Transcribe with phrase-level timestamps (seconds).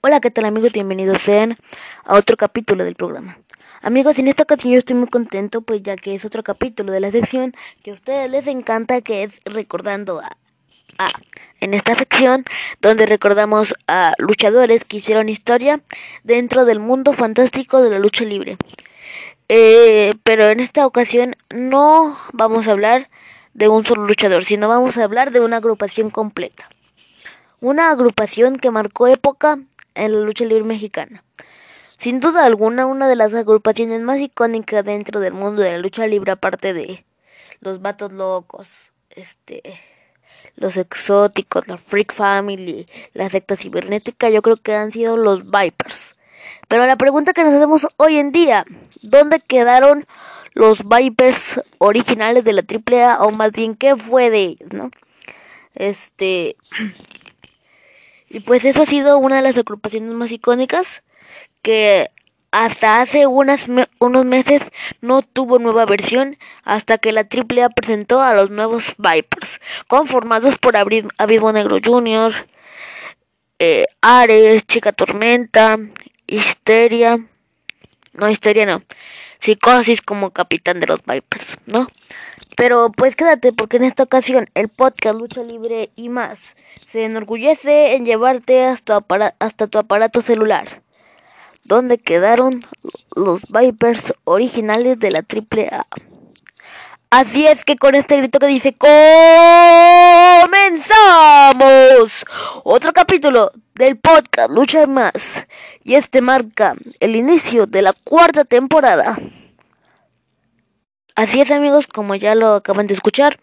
[0.00, 0.70] Hola, ¿qué tal amigos?
[0.72, 1.56] Bienvenidos sean
[2.04, 3.36] a otro capítulo del programa.
[3.82, 7.00] Amigos, en esta ocasión yo estoy muy contento, pues ya que es otro capítulo de
[7.00, 10.36] la sección que a ustedes les encanta, que es recordando a,
[10.98, 11.08] a
[11.60, 12.44] en esta sección
[12.80, 15.80] donde recordamos a luchadores que hicieron historia
[16.22, 18.56] dentro del mundo fantástico de la lucha libre.
[19.48, 23.10] Eh, pero en esta ocasión no vamos a hablar
[23.52, 26.68] de un solo luchador, sino vamos a hablar de una agrupación completa.
[27.60, 29.58] Una agrupación que marcó época
[30.04, 31.24] en la lucha libre mexicana.
[31.98, 36.06] Sin duda alguna, una de las agrupaciones más icónicas dentro del mundo de la lucha
[36.06, 37.04] libre, aparte de
[37.60, 39.80] los vatos locos, este,
[40.54, 46.14] los exóticos, la Freak Family, la secta cibernética, yo creo que han sido los Vipers.
[46.68, 48.64] Pero la pregunta que nos hacemos hoy en día,
[49.02, 50.06] ¿dónde quedaron
[50.54, 53.24] los Vipers originales de la AAA?
[53.24, 54.90] O más bien, ¿qué fue de ellos, no?
[55.74, 56.56] Este...
[58.30, 61.02] Y pues eso ha sido una de las agrupaciones más icónicas
[61.62, 62.10] que
[62.50, 63.66] hasta hace unas
[63.98, 64.62] unos meses
[65.00, 70.76] no tuvo nueva versión hasta que la AAA presentó a los nuevos Vipers, conformados por
[70.76, 72.32] Abismo Negro Jr.,
[73.58, 75.78] eh, Ares, Chica Tormenta,
[76.26, 77.18] Histeria,
[78.12, 78.82] no, Histeria no,
[79.40, 81.88] Psicosis como capitán de los Vipers, ¿no?
[82.58, 86.56] Pero pues quédate porque en esta ocasión el podcast Lucha Libre y más
[86.88, 89.00] se enorgullece en llevarte hasta,
[89.38, 90.82] hasta tu aparato celular
[91.62, 92.58] donde quedaron
[93.14, 95.86] los Vipers originales de la AAA.
[97.10, 98.90] Así es que con este grito que dice comenzamos
[102.64, 105.46] otro capítulo del podcast Lucha Más
[105.84, 109.16] y este marca el inicio de la cuarta temporada.
[111.18, 113.40] Así es amigos, como ya lo acaban de escuchar,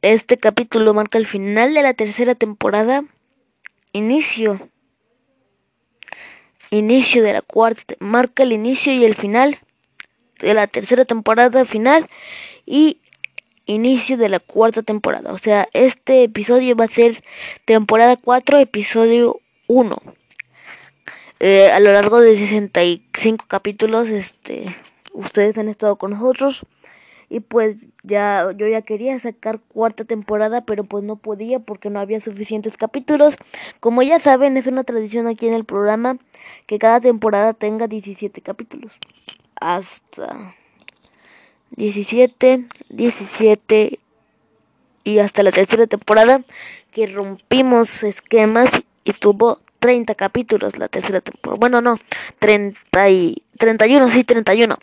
[0.00, 3.04] este capítulo marca el final de la tercera temporada,
[3.92, 4.70] inicio
[6.70, 9.58] inicio de la cuarta, marca el inicio y el final
[10.40, 12.08] de la tercera temporada final
[12.64, 13.02] y
[13.66, 15.34] inicio de la cuarta temporada.
[15.34, 17.22] O sea, este episodio va a ser
[17.66, 19.98] temporada 4, episodio 1.
[21.40, 24.74] Eh, a lo largo de 65 capítulos, este,
[25.12, 26.64] ustedes han estado con nosotros
[27.34, 31.98] y pues ya yo ya quería sacar cuarta temporada pero pues no podía porque no
[31.98, 33.34] había suficientes capítulos.
[33.80, 36.18] Como ya saben es una tradición aquí en el programa
[36.68, 38.92] que cada temporada tenga 17 capítulos.
[39.60, 40.54] Hasta
[41.72, 43.98] 17 17
[45.02, 46.44] y hasta la tercera temporada
[46.92, 48.70] que rompimos esquemas
[49.02, 51.58] y tuvo 30 capítulos la tercera temporada.
[51.60, 51.98] Bueno, no,
[52.38, 54.78] 30 y 31, sí, 31.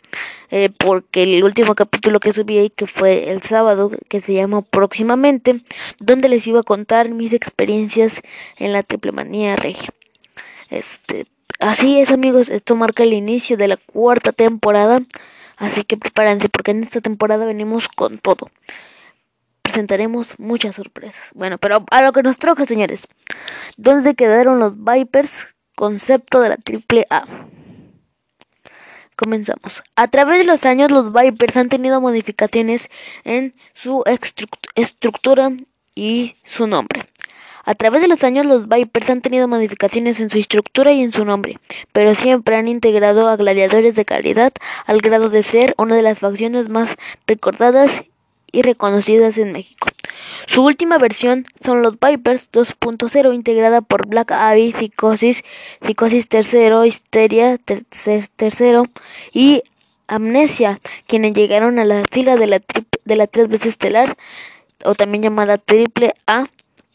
[0.52, 4.62] Eh, porque el último capítulo que subí ahí, que fue el sábado, que se llama
[4.62, 5.56] Próximamente,
[5.98, 8.20] donde les iba a contar mis experiencias
[8.58, 9.88] en la triple manía regia.
[10.70, 11.26] Este,
[11.58, 15.02] así es, amigos, esto marca el inicio de la cuarta temporada.
[15.56, 18.52] Así que prepárense, porque en esta temporada venimos con todo
[19.72, 21.30] presentaremos muchas sorpresas.
[21.34, 23.08] Bueno, pero a lo que nos troca, señores.
[23.78, 25.48] ¿Dónde quedaron los Vipers?
[25.74, 27.24] Concepto de la triple A.
[29.16, 29.82] Comenzamos.
[29.96, 32.90] A través de los años, los Vipers han tenido modificaciones
[33.24, 34.04] en su
[34.74, 35.50] estructura
[35.94, 37.08] y su nombre.
[37.64, 41.12] A través de los años los Vipers han tenido modificaciones en su estructura y en
[41.12, 41.58] su nombre,
[41.92, 44.52] pero siempre han integrado a gladiadores de calidad
[44.84, 46.96] al grado de ser una de las facciones más
[47.26, 48.02] recordadas
[48.52, 49.88] y reconocidas en México.
[50.46, 55.42] Su última versión son los Vipers 2.0 integrada por Black Abyss, Psicosis,
[55.80, 57.58] Psicosis tercero, Histeria
[58.36, 58.84] tercero
[59.32, 59.62] y
[60.06, 62.62] Amnesia, quienes llegaron a la fila de la,
[63.04, 64.16] de la tres veces estelar
[64.84, 66.46] o también llamada Triple A,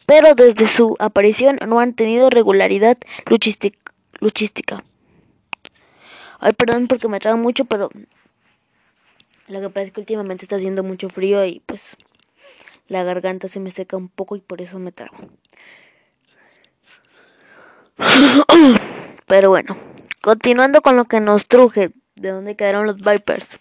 [0.06, 4.84] pero desde su aparición no han tenido regularidad luchística.
[6.40, 7.90] Ay, perdón porque me traba mucho, pero
[9.48, 11.98] lo que pasa es que últimamente está haciendo mucho frío y pues
[12.88, 15.18] la garganta se me seca un poco y por eso me trago.
[19.28, 19.78] Pero bueno,
[20.22, 23.60] continuando con lo que nos truje, de dónde quedaron los Vipers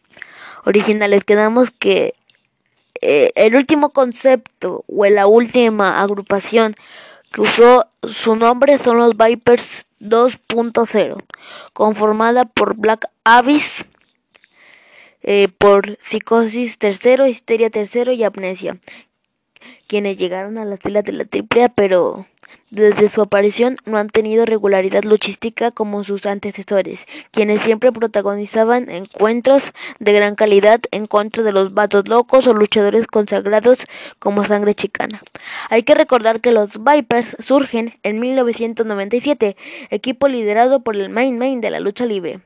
[0.65, 2.15] originales, quedamos que
[3.01, 6.75] eh, el último concepto o la última agrupación
[7.33, 11.25] que usó su nombre son los Vipers 2.0,
[11.73, 13.85] conformada por Black Abyss,
[15.27, 18.79] eh, por psicosis tercero, histeria tercero y amnesia,
[19.89, 22.27] quienes llegaron a las filas de la AAA, pero
[22.71, 29.73] desde su aparición no han tenido regularidad luchística como sus antecesores, quienes siempre protagonizaban encuentros
[29.99, 33.79] de gran calidad en contra de los vatos locos o luchadores consagrados
[34.21, 35.23] como sangre chicana.
[35.71, 39.57] Hay que recordar que los Vipers surgen en 1997,
[39.91, 42.41] equipo liderado por el main main de la lucha libre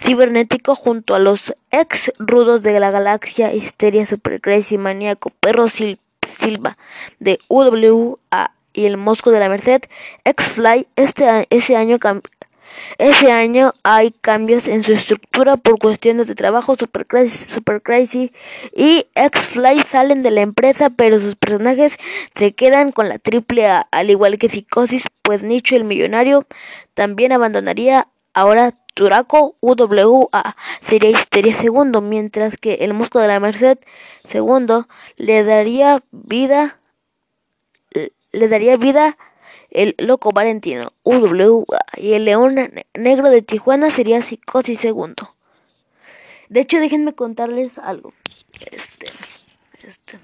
[0.00, 6.76] cibernético junto a los ex rudos de la galaxia Histeria Super Crazy Maníaco Perro Silva
[7.18, 9.82] de UWA y el Mosco de la Merced,
[10.24, 11.98] X-Fly, este, ese año
[12.98, 18.32] ese año hay cambios en su estructura por cuestiones de trabajo super crazy, super crazy
[18.74, 21.96] y X-Fly salen de la empresa, pero sus personajes
[22.34, 26.46] se quedan con la triple A, al igual que Psicosis, pues Nicho el millonario
[26.94, 30.56] también abandonaría ahora Turaco UWA
[30.88, 33.76] sería Histeria segundo, mientras que el Mosco de la Merced
[34.24, 36.80] segundo le daría vida
[38.32, 39.18] le daría vida
[39.70, 42.54] el loco Valentino UWA y el león
[42.94, 45.34] negro de Tijuana sería Psicosis segundo.
[46.48, 48.14] De hecho, déjenme contarles algo.
[48.54, 49.10] Este,
[49.86, 50.18] este.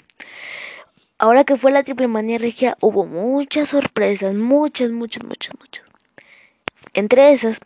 [1.18, 5.84] Ahora que fue la triple manía regia, hubo muchas sorpresas, muchas, muchas, muchas, muchas.
[6.94, 7.58] Entre esas,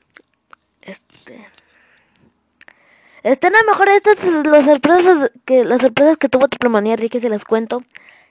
[0.86, 1.44] este,
[3.26, 7.28] este, no, mejor estas las sorpresas que las sorpresas que tuvo triple manía regia se
[7.28, 7.82] las cuento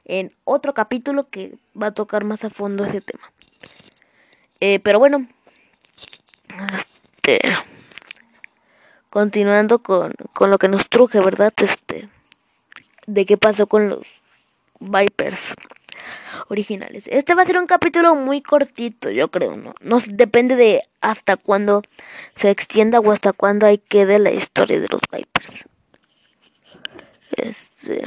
[0.05, 3.29] en otro capítulo que va a tocar más a fondo ese tema.
[4.61, 5.27] Eh, pero bueno,
[6.73, 7.39] este,
[9.09, 11.51] continuando con, con lo que nos truje, ¿verdad?
[11.57, 12.07] Este,
[13.05, 14.07] de qué pasó con los
[14.79, 15.55] Vipers
[16.47, 17.07] originales.
[17.07, 19.75] Este va a ser un capítulo muy cortito, yo creo, ¿no?
[19.81, 21.83] No depende de hasta cuándo
[22.35, 25.65] se extienda o hasta cuándo hay quede la historia de los Vipers.
[27.31, 28.03] Este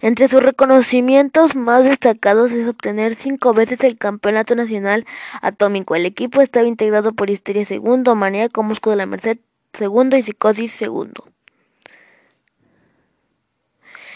[0.00, 5.06] Entre sus reconocimientos más destacados es obtener cinco veces el campeonato nacional
[5.40, 5.94] atómico.
[5.94, 9.38] El equipo estaba integrado por Histeria segundo, Maníaco Mosco de la Merced
[9.72, 11.28] segundo y Psicosis segundo.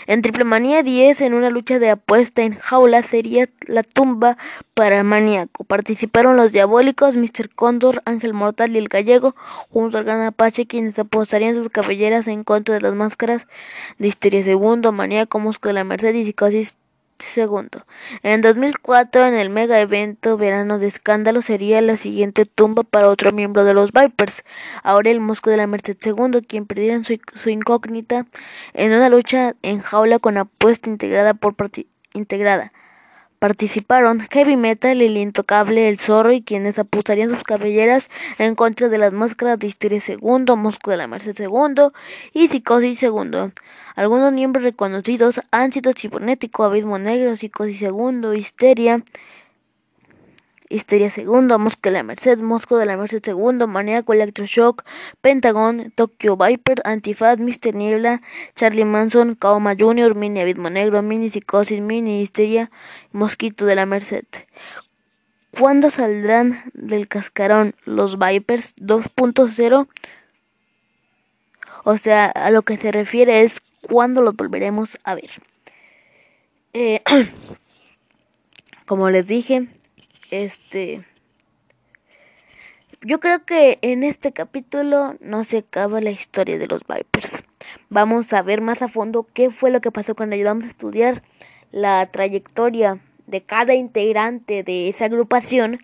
[0.08, 4.38] En Triple Manía 10, en una lucha de apuesta en jaula, sería la tumba
[4.72, 5.64] para Maníaco.
[5.64, 7.50] Participaron los Diabólicos, Mr.
[7.52, 9.34] Cóndor, Ángel Mortal y el Gallego,
[9.68, 13.46] junto al Gran Apache, quienes apostarían sus cabelleras en contra de las máscaras
[13.98, 16.76] de Histeria Segundo, Maníaco, Mosco de la Merced y Psicosis
[17.18, 17.86] segundo.
[18.22, 23.32] En 2004, en el mega evento Verano de Escándalo, sería la siguiente tumba para otro
[23.32, 24.44] miembro de los Vipers,
[24.82, 28.26] ahora el Mosco de la Merced segundo, quien perdiera su, su, incógnita
[28.74, 31.54] en una lucha en jaula con apuesta integrada por
[32.12, 32.72] integrada.
[33.38, 38.98] Participaron Heavy Metal, El Intocable, El Zorro y quienes apostarían sus cabelleras en contra de
[38.98, 41.88] las máscaras de Histeria II, Mosco de la Merced II
[42.32, 43.52] y Psicosis II.
[43.94, 48.98] Algunos miembros reconocidos han sido Cibernético, Abismo Negro, Psicosis II, Histeria,
[50.68, 54.84] Histeria II, Mosco de la Merced, Mosco de la Merced II, Maníaco Electroshock,
[55.20, 57.74] Pentagon, Tokyo Viper, Antifaz, Mr.
[57.74, 58.22] Niebla,
[58.54, 62.70] Charlie Manson, Kaoma Jr., Mini Abismo Negro, Mini Psicosis, Mini Histeria,
[63.12, 64.24] Mosquito de la Merced.
[65.58, 69.88] ¿Cuándo saldrán del cascarón los Vipers 2.0?
[71.84, 75.30] O sea, a lo que se refiere es cuándo los volveremos a ver.
[76.72, 77.00] Eh,
[78.86, 79.68] como les dije,
[80.30, 81.04] este
[83.02, 87.44] yo creo que en este capítulo no se acaba la historia de los Vipers.
[87.88, 91.22] Vamos a ver más a fondo qué fue lo que pasó cuando ayudamos a estudiar
[91.72, 95.80] la trayectoria de cada integrante de esa agrupación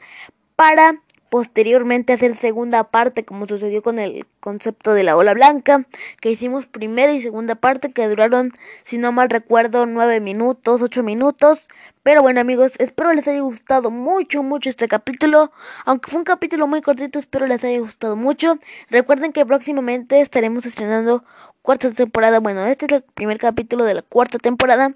[0.57, 1.01] para
[1.33, 5.87] posteriormente hacer segunda parte como sucedió con el concepto de la ola blanca
[6.21, 8.53] que hicimos primera y segunda parte que duraron
[8.85, 11.71] si no mal recuerdo nueve minutos ocho minutos.
[12.03, 15.53] Pero bueno amigos espero les haya gustado mucho mucho este capítulo.
[15.87, 18.59] Aunque fue un capítulo muy cortito espero les haya gustado mucho.
[18.91, 21.25] Recuerden que próximamente estaremos estrenando
[21.63, 22.41] cuarta temporada.
[22.41, 24.93] Bueno este es el primer capítulo de la cuarta temporada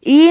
[0.00, 0.30] y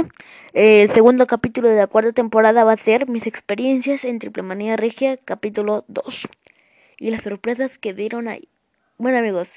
[0.53, 4.43] eh, el segundo capítulo de la cuarta temporada va a ser mis experiencias en Triple
[4.43, 6.27] Manía Regia, capítulo 2.
[6.97, 8.49] Y las sorpresas que dieron ahí.
[8.97, 9.49] Bueno amigos,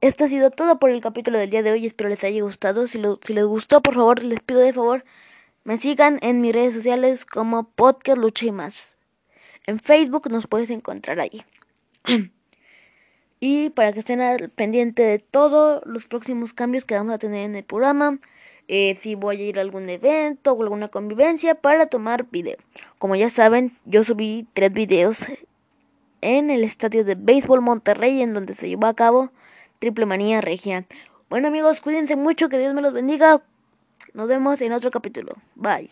[0.00, 1.86] esto ha sido todo por el capítulo del día de hoy.
[1.86, 2.86] Espero les haya gustado.
[2.86, 5.04] Si, si les gustó, por favor, les pido de favor,
[5.64, 8.96] me sigan en mis redes sociales como Podcast Lucha y más.
[9.66, 11.44] En Facebook nos puedes encontrar ahí.
[13.40, 17.44] y para que estén al pendiente de todos los próximos cambios que vamos a tener
[17.44, 18.18] en el programa
[18.72, 22.56] eh, si voy a ir a algún evento o alguna convivencia para tomar video.
[22.98, 25.26] Como ya saben, yo subí tres videos
[26.20, 29.32] en el estadio de béisbol Monterrey en donde se llevó a cabo
[29.80, 30.86] Triple Manía Regia.
[31.28, 33.42] Bueno amigos, cuídense mucho, que Dios me los bendiga.
[34.14, 35.32] Nos vemos en otro capítulo.
[35.56, 35.90] Bye.